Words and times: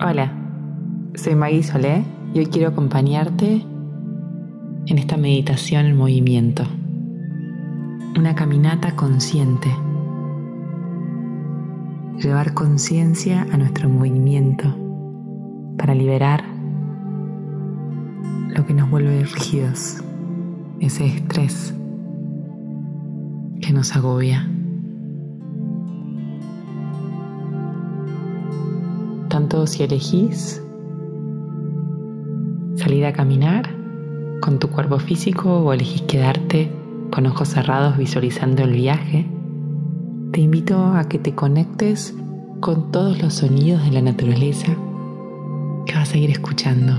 Hola, 0.00 0.32
soy 1.16 1.34
Maggie 1.34 1.64
Solé 1.64 2.04
y 2.32 2.38
hoy 2.38 2.46
quiero 2.46 2.68
acompañarte 2.68 3.66
en 4.86 4.96
esta 4.96 5.16
meditación 5.16 5.86
en 5.86 5.96
movimiento. 5.96 6.62
Una 8.16 8.36
caminata 8.36 8.94
consciente. 8.94 9.68
Llevar 12.16 12.54
conciencia 12.54 13.44
a 13.52 13.56
nuestro 13.56 13.88
movimiento 13.88 14.72
para 15.76 15.96
liberar 15.96 16.44
lo 18.54 18.64
que 18.66 18.74
nos 18.74 18.88
vuelve 18.88 19.24
rígidos, 19.24 20.04
ese 20.78 21.06
estrés 21.06 21.74
que 23.60 23.72
nos 23.72 23.96
agobia. 23.96 24.48
Tanto 29.38 29.68
si 29.68 29.84
elegís 29.84 30.60
salir 32.74 33.06
a 33.06 33.12
caminar 33.12 33.70
con 34.40 34.58
tu 34.58 34.68
cuerpo 34.68 34.98
físico 34.98 35.60
o 35.60 35.72
elegís 35.72 36.02
quedarte 36.02 36.72
con 37.12 37.24
ojos 37.24 37.50
cerrados 37.50 37.96
visualizando 37.96 38.64
el 38.64 38.72
viaje, 38.72 39.30
te 40.32 40.40
invito 40.40 40.86
a 40.86 41.04
que 41.04 41.20
te 41.20 41.36
conectes 41.36 42.16
con 42.58 42.90
todos 42.90 43.22
los 43.22 43.34
sonidos 43.34 43.84
de 43.84 43.92
la 43.92 44.02
naturaleza 44.02 44.74
que 45.86 45.94
vas 45.94 46.12
a 46.12 46.18
ir 46.18 46.30
escuchando. 46.30 46.94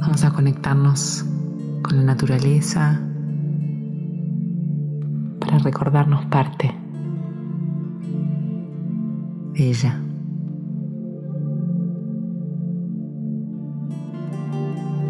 Vamos 0.00 0.24
a 0.24 0.32
conectarnos 0.32 1.24
con 1.80 1.98
la 1.98 2.02
naturaleza 2.02 3.00
para 5.38 5.58
recordarnos 5.58 6.24
parte 6.24 6.81
de 9.54 9.70
ella. 9.70 10.00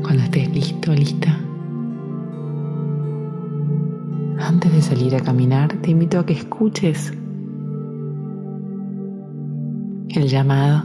Cuando 0.03 0.23
estés 0.25 0.53
listo, 0.53 0.93
lista. 0.93 1.39
Antes 4.41 4.73
de 4.73 4.83
salir 4.83 5.15
a 5.15 5.21
caminar, 5.21 5.73
te 5.81 5.91
invito 5.91 6.19
a 6.19 6.27
que 6.27 6.35
escuches 6.35 7.13
el 10.09 10.29
llamado, 10.29 10.85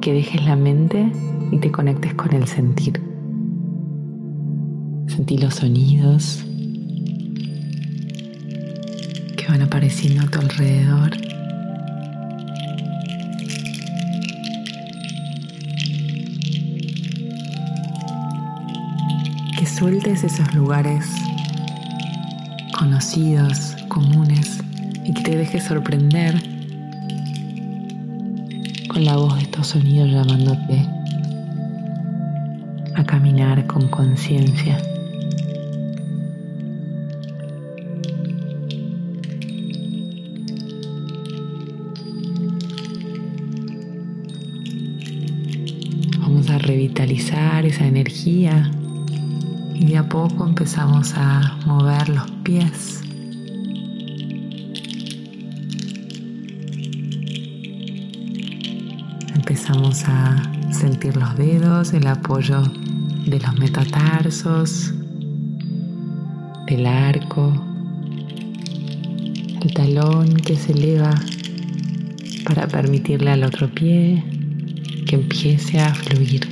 que 0.00 0.12
dejes 0.12 0.44
la 0.44 0.56
mente 0.56 1.12
y 1.50 1.58
te 1.58 1.70
conectes 1.70 2.14
con 2.14 2.32
el 2.32 2.46
sentir. 2.46 3.00
Sentí 5.08 5.36
los 5.36 5.56
sonidos 5.56 6.44
que 9.36 9.46
van 9.48 9.62
apareciendo 9.62 10.22
a 10.22 10.30
tu 10.30 10.38
alrededor. 10.38 11.31
Sueltes 19.72 20.22
esos 20.22 20.54
lugares 20.54 21.06
conocidos, 22.78 23.74
comunes, 23.88 24.58
y 25.04 25.14
que 25.14 25.22
te 25.22 25.36
dejes 25.36 25.64
sorprender 25.64 26.34
con 28.88 29.04
la 29.04 29.16
voz 29.16 29.36
de 29.36 29.42
estos 29.42 29.68
sonidos 29.68 30.10
llamándote 30.10 30.86
a 32.94 33.04
caminar 33.04 33.66
con 33.66 33.88
conciencia. 33.88 34.78
Vamos 46.20 46.50
a 46.50 46.58
revitalizar 46.58 47.64
esa 47.64 47.86
energía 47.86 48.70
poco 50.12 50.46
empezamos 50.46 51.14
a 51.16 51.56
mover 51.64 52.06
los 52.10 52.30
pies. 52.44 53.00
Empezamos 59.34 60.04
a 60.06 60.36
sentir 60.70 61.16
los 61.16 61.34
dedos, 61.38 61.94
el 61.94 62.06
apoyo 62.06 62.62
de 63.24 63.40
los 63.40 63.58
metatarsos, 63.58 64.92
del 66.66 66.84
arco, 66.84 67.54
el 69.62 69.72
talón 69.72 70.34
que 70.34 70.56
se 70.56 70.72
eleva 70.72 71.14
para 72.44 72.68
permitirle 72.68 73.30
al 73.30 73.44
otro 73.44 73.66
pie 73.70 74.22
que 75.06 75.14
empiece 75.14 75.80
a 75.80 75.94
fluir. 75.94 76.51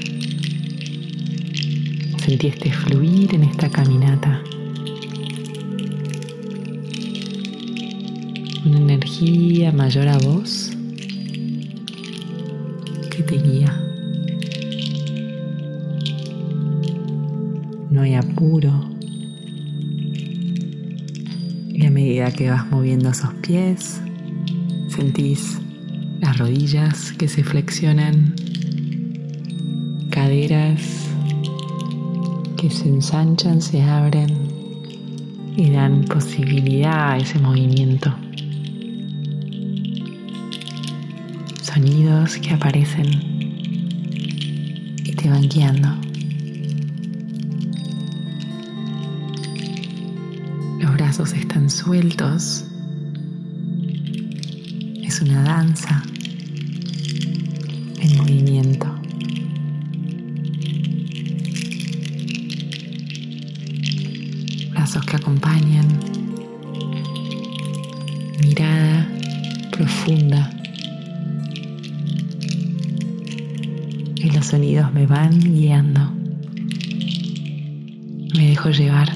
Sentí 2.30 2.46
este 2.46 2.70
fluir 2.70 3.34
en 3.34 3.42
esta 3.42 3.68
caminata. 3.68 4.40
Una 8.64 8.78
energía 8.78 9.72
mayor 9.72 10.06
a 10.06 10.16
vos 10.18 10.70
que 13.10 13.24
te 13.24 13.36
guía. 13.36 13.82
No 17.90 18.02
hay 18.02 18.14
apuro. 18.14 18.90
Y 21.68 21.84
a 21.84 21.90
medida 21.90 22.30
que 22.30 22.48
vas 22.48 22.70
moviendo 22.70 23.10
esos 23.10 23.34
pies, 23.42 24.00
sentís 24.86 25.58
las 26.20 26.38
rodillas 26.38 27.10
que 27.10 27.26
se 27.26 27.42
flexionan, 27.42 28.36
caderas 30.10 30.99
que 32.60 32.68
se 32.68 32.88
ensanchan, 32.88 33.62
se 33.62 33.80
abren 33.80 34.28
y 35.56 35.70
dan 35.70 36.04
posibilidad 36.04 37.12
a 37.12 37.16
ese 37.16 37.38
movimiento. 37.38 38.14
Sonidos 41.62 42.36
que 42.36 42.50
aparecen 42.50 43.06
y 45.04 45.12
te 45.12 45.30
van 45.30 45.48
guiando. 45.48 45.88
Los 50.80 50.92
brazos 50.92 51.32
están 51.32 51.70
sueltos. 51.70 52.66
Es 55.02 55.22
una 55.22 55.42
danza 55.44 56.02
en 58.02 58.18
movimiento. 58.18 58.99
Que 64.98 65.16
acompañan. 65.16 65.86
Mirada 68.42 69.08
profunda. 69.70 70.50
Y 74.16 74.30
los 74.30 74.46
sonidos 74.46 74.92
me 74.92 75.06
van 75.06 75.38
guiando. 75.38 76.00
Me 78.36 78.48
dejo 78.48 78.70
llevar. 78.70 79.08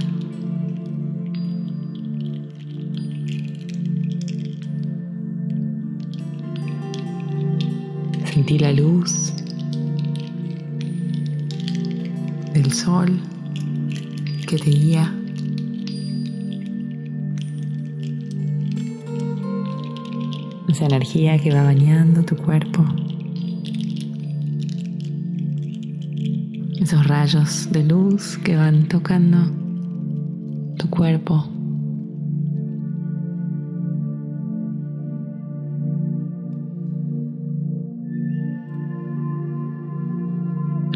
Sentí 8.33 8.61
la 8.61 8.73
luz 8.73 9.33
del 12.53 12.73
sol 12.73 13.21
que 14.47 14.57
te 14.57 14.71
guía. 14.71 15.13
Esa 20.75 20.87
energía 20.87 21.39
que 21.39 21.55
va 21.55 21.63
bañando 21.63 22.25
tu 22.25 22.35
cuerpo. 22.35 22.85
Esos 26.81 27.07
rayos 27.07 27.71
de 27.71 27.85
luz 27.85 28.39
que 28.39 28.57
van 28.57 28.89
tocando 28.89 29.53
tu 30.77 30.91
cuerpo. 30.91 31.47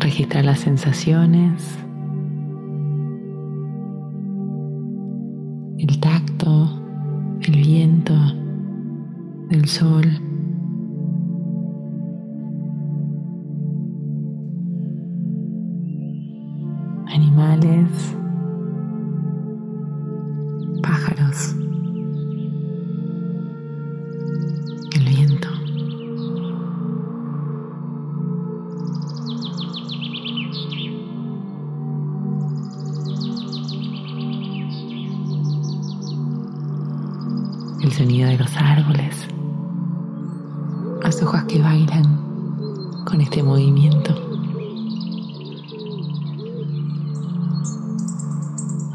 Registrar 0.01 0.45
las 0.45 0.59
sensaciones, 0.59 1.79
sol. 9.69 10.18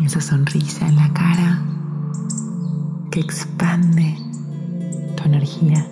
Esa 0.01 0.19
sonrisa 0.19 0.87
en 0.87 0.95
la 0.95 1.13
cara 1.13 1.61
que 3.11 3.19
expande 3.19 4.17
tu 5.15 5.23
energía. 5.23 5.87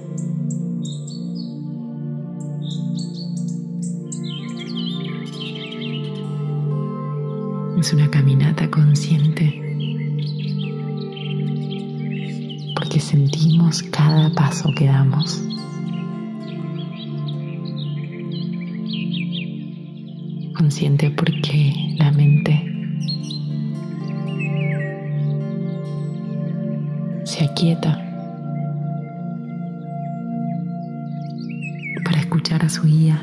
Es 7.77 7.94
una 7.94 8.09
caminata 8.09 8.69
consciente 8.69 9.62
porque 12.75 13.00
sentimos 13.00 13.83
cada 13.83 14.31
paso 14.33 14.71
que 14.75 14.86
damos. 14.86 15.42
Consciente 20.56 21.12
porque 21.12 21.95
la 21.97 22.12
mente 22.12 22.70
se 27.41 27.45
aquieta 27.45 27.97
para 32.03 32.19
escuchar 32.19 32.63
a 32.63 32.69
su 32.69 32.83
guía. 32.83 33.19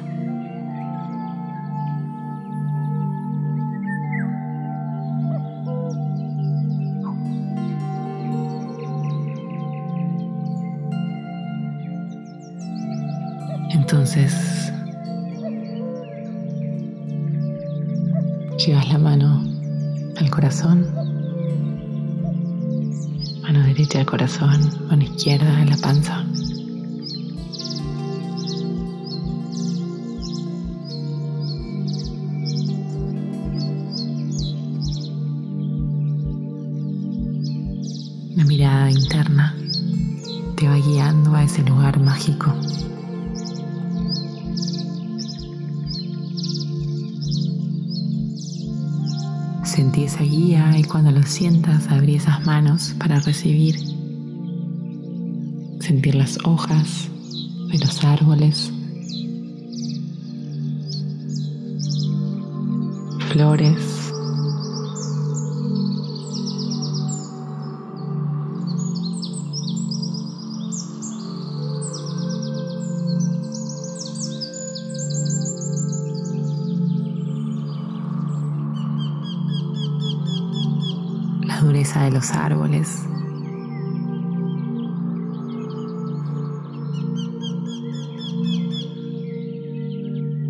Entonces, 13.71 14.73
llevas 18.67 18.89
la 18.89 18.99
mano 18.99 19.45
al 20.17 20.31
corazón, 20.31 21.08
derecha 23.89 24.01
al 24.01 24.07
corazón, 24.07 24.87
mano 24.89 25.03
izquierda 25.03 25.65
la 25.65 25.77
panza. 25.79 26.25
La 38.37 38.45
mirada 38.45 38.91
interna 38.91 39.55
te 40.57 40.69
va 40.69 40.77
guiando 40.77 41.35
a 41.35 41.45
ese 41.45 41.63
lugar 41.63 41.99
mágico. 41.99 42.55
Sentí 49.79 50.03
esa 50.03 50.25
guía 50.25 50.77
y 50.77 50.83
cuando 50.83 51.13
lo 51.13 51.23
sientas 51.23 51.87
abrí 51.87 52.17
esas 52.17 52.45
manos 52.45 52.97
para 52.99 53.21
recibir. 53.21 53.77
Sentir 55.79 56.17
las 56.17 56.37
hojas 56.45 57.09
de 57.71 57.79
los 57.79 58.03
árboles, 58.03 58.73
flores. 63.31 63.98
De 81.97 82.11
los 82.11 82.31
árboles. 82.33 83.03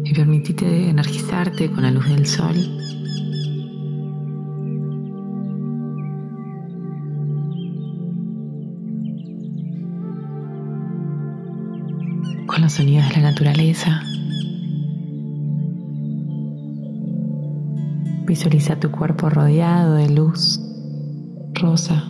Y 0.05 0.15
permitite 0.15 0.89
energizarte 0.91 1.71
con 1.71 1.83
la 1.83 1.93
luz 1.93 2.09
del 2.09 2.27
sol. 2.27 2.57
Con 12.47 12.63
los 12.63 12.73
sonidos 12.73 13.09
de 13.11 13.15
la 13.15 13.31
naturaleza. 13.31 14.03
Visualiza 18.27 18.79
tu 18.79 18.91
cuerpo 18.91 19.31
rodeado 19.31 19.95
de 19.95 20.11
luz 20.11 20.68
rosa. 21.59 22.05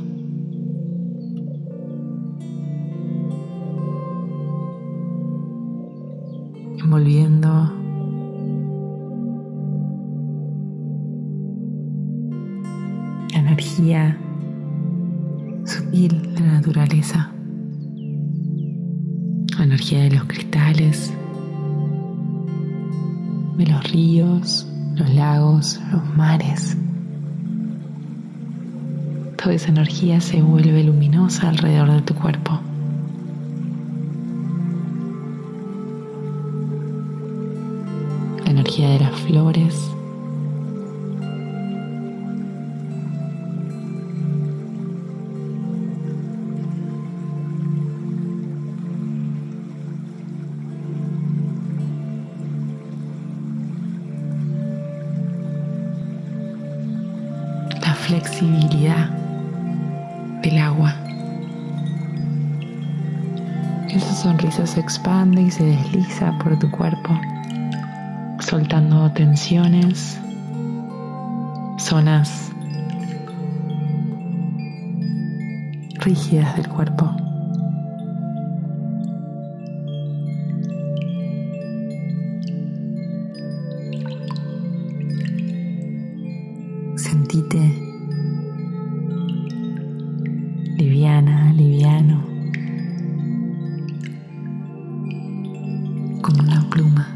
Envolviendo 6.78 7.48
la 13.32 13.38
energía 13.38 14.18
sutil 15.64 16.34
de 16.34 16.40
la 16.40 16.52
naturaleza, 16.54 17.30
la 19.58 19.64
energía 19.64 20.02
de 20.04 20.10
los 20.12 20.24
cristales, 20.24 21.12
de 23.56 23.66
los 23.66 23.90
ríos, 23.90 24.66
los 24.94 25.14
lagos, 25.14 25.80
los 25.92 26.16
mares. 26.16 26.76
Toda 29.48 29.56
esa 29.56 29.70
energía 29.70 30.20
se 30.20 30.42
vuelve 30.42 30.84
luminosa 30.84 31.48
alrededor 31.48 31.90
de 31.90 32.02
tu 32.02 32.12
cuerpo. 32.12 32.60
La 38.44 38.50
energía 38.50 38.90
de 38.90 39.00
las 39.00 39.14
flores. 39.20 39.90
La 57.80 57.94
flexibilidad 57.94 59.17
del 60.42 60.58
agua. 60.58 60.94
Esa 63.88 64.14
sonrisa 64.14 64.66
se 64.66 64.80
expande 64.80 65.42
y 65.42 65.50
se 65.50 65.64
desliza 65.64 66.36
por 66.38 66.58
tu 66.58 66.70
cuerpo, 66.70 67.18
soltando 68.40 69.10
tensiones, 69.12 70.20
zonas 71.78 72.50
rígidas 76.00 76.56
del 76.56 76.68
cuerpo. 76.68 77.27
Como 96.28 96.42
una 96.42 96.60
pluma. 96.68 97.08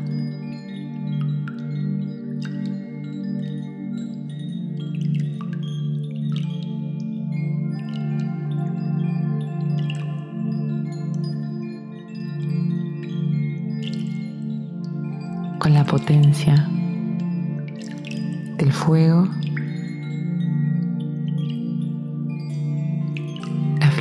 Con 15.58 15.74
la 15.74 15.84
potencia 15.84 16.54
del 18.56 18.72
fuego 18.72 19.28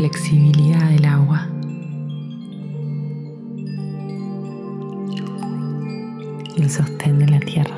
flexibilidad 0.02 0.90
del 0.90 1.06
agua. 1.06 1.48
sostén 6.72 7.20
de 7.20 7.28
la 7.28 7.40
tierra. 7.40 7.76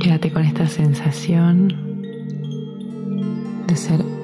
Quédate 0.00 0.32
con 0.32 0.44
esta 0.44 0.66
sensación 0.68 1.68
de 3.66 3.76
ser 3.76 4.17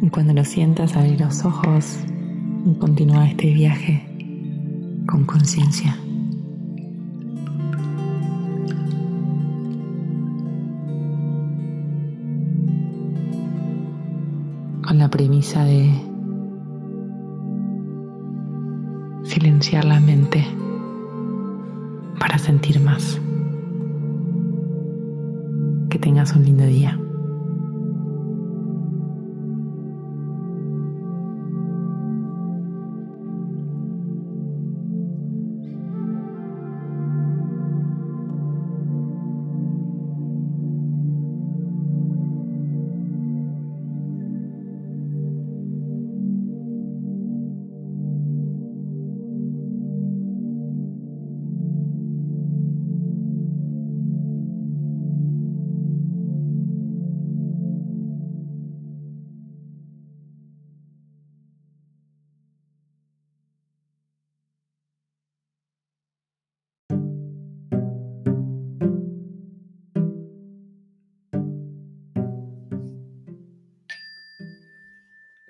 Y 0.00 0.08
cuando 0.08 0.32
lo 0.32 0.44
sientas, 0.44 0.96
abrir 0.96 1.20
los 1.20 1.44
ojos 1.44 2.00
y 2.66 2.74
continuar 2.80 3.28
este 3.28 3.52
viaje 3.52 4.04
con 5.06 5.24
conciencia. 5.24 5.96
Con 14.84 14.98
la 14.98 15.08
premisa 15.08 15.64
de 15.64 15.88
silenciar 19.22 19.84
la 19.84 20.00
mente 20.00 20.61
sentir 22.42 22.80
más. 22.80 23.20
Que 25.88 25.98
tengas 25.98 26.34
un 26.34 26.44
lindo 26.44 26.66
día. 26.66 26.98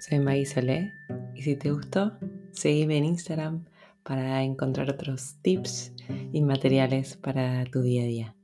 Soy 0.02 0.18
Maggie 0.18 0.46
Solé 0.46 0.94
y 1.32 1.42
si 1.42 1.54
te 1.54 1.70
gustó, 1.70 2.18
seguime 2.50 2.96
en 2.96 3.04
Instagram 3.04 3.66
para 4.02 4.42
encontrar 4.42 4.90
otros 4.90 5.36
tips 5.42 5.92
y 6.32 6.42
materiales 6.42 7.16
para 7.16 7.64
tu 7.66 7.82
día 7.82 8.02
a 8.02 8.06
día. 8.06 8.36